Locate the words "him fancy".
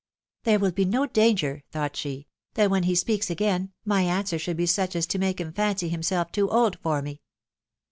5.39-5.89